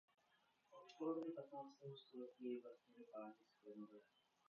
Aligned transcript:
Od 0.71 0.93
poloviny 0.99 1.31
patnáctého 1.33 1.95
století 1.97 2.43
jej 2.43 2.61
vlastnili 2.61 3.03
páni 3.11 3.45
z 3.45 3.55
Klenové. 3.63 3.99